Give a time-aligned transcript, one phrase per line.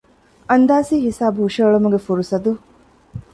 [0.49, 2.51] އަންދާސީ ހިސާބު ހުށަހެޅުމުގެ ފުރުޞަތު